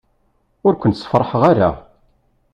[0.67, 1.69] Ur ken-sefṛaḥeɣ ara.